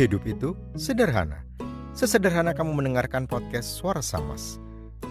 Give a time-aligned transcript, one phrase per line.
[0.00, 1.44] Hidup itu sederhana.
[1.92, 4.56] Sesederhana kamu mendengarkan podcast Suara Samas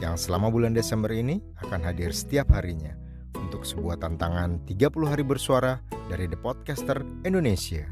[0.01, 2.97] yang selama bulan Desember ini akan hadir setiap harinya
[3.37, 7.85] untuk sebuah tantangan 30 hari bersuara dari The Podcaster Indonesia.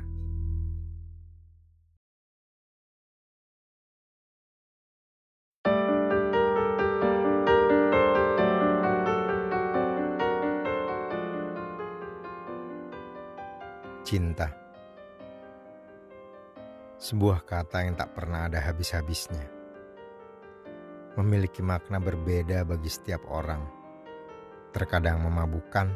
[14.01, 14.66] Cinta
[16.97, 19.45] Sebuah kata yang tak pernah ada habis-habisnya.
[21.13, 23.61] Memiliki makna berbeda bagi setiap orang.
[24.73, 25.93] Terkadang memabukkan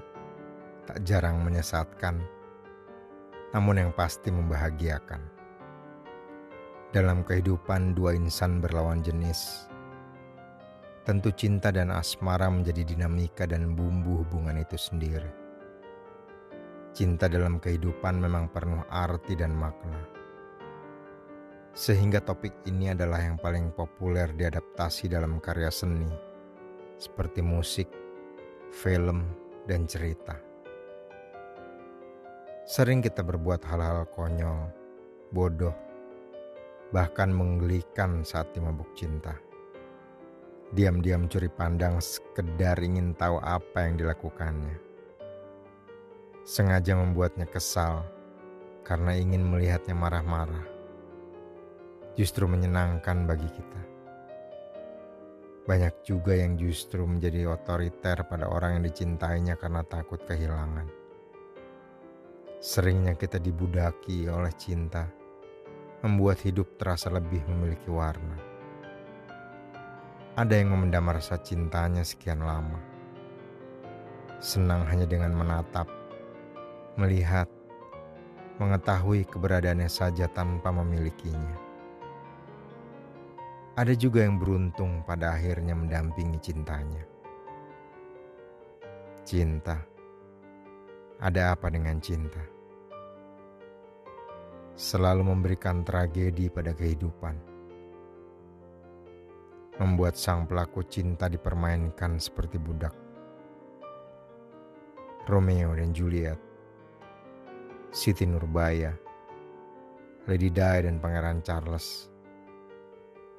[0.86, 2.22] Tak jarang menyesatkan
[3.50, 5.26] Namun yang pasti membahagiakan.
[6.94, 9.66] Dalam kehidupan dua insan berlawan jenis
[11.02, 15.34] Tentu cinta dan asmara menjadi dinamika dan bumbu hubungan itu sendiri.
[16.94, 20.21] Cinta dalam kehidupan memang penuh arti dan makna.
[21.72, 26.08] Sehingga topik ini adalah yang paling populer diadaptasi dalam karya seni,
[27.00, 27.88] seperti musik,
[28.76, 29.24] film,
[29.66, 30.36] dan cerita.
[32.68, 34.68] Sering kita berbuat hal-hal konyol,
[35.32, 35.76] bodoh,
[36.92, 39.36] bahkan menggelikan saat dimabuk cinta.
[40.72, 44.92] Diam-diam curi pandang sekedar ingin tahu apa yang dilakukannya
[46.42, 48.02] sengaja membuatnya kesal
[48.82, 50.81] karena ingin melihatnya marah-marah.
[52.20, 53.82] Justru menyenangkan bagi kita.
[55.62, 60.90] Banyak juga yang justru menjadi otoriter pada orang yang dicintainya karena takut kehilangan.
[62.60, 65.08] Seringnya kita dibudaki oleh cinta,
[66.04, 68.36] membuat hidup terasa lebih memiliki warna.
[70.36, 72.82] Ada yang memendam rasa cintanya sekian lama.
[74.42, 75.86] Senang hanya dengan menatap
[77.00, 77.48] melihat,
[78.60, 81.71] mengetahui keberadaannya saja tanpa memilikinya.
[83.82, 87.02] Ada juga yang beruntung pada akhirnya mendampingi cintanya.
[89.26, 89.82] Cinta,
[91.18, 92.46] ada apa dengan cinta?
[94.78, 97.34] Selalu memberikan tragedi pada kehidupan,
[99.82, 102.94] membuat sang pelaku cinta dipermainkan seperti budak.
[105.26, 106.38] Romeo dan Juliet
[107.90, 108.94] Siti Nurbaya,
[110.30, 112.11] Lady Di dan Pangeran Charles.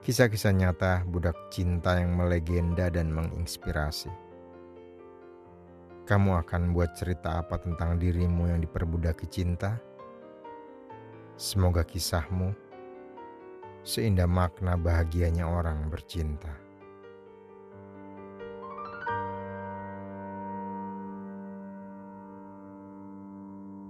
[0.02, 4.10] Kisah-kisah nyata budak cinta yang melegenda dan menginspirasi.
[6.02, 9.78] Kamu akan buat cerita apa tentang dirimu yang diperbudaki cinta?
[11.38, 12.50] Semoga kisahmu
[13.86, 16.50] seindah makna bahagianya orang bercinta.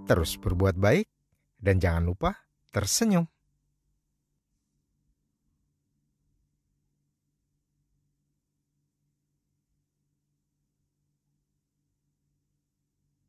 [0.05, 1.09] Terus berbuat baik
[1.57, 2.37] dan jangan lupa
[2.69, 3.25] tersenyum.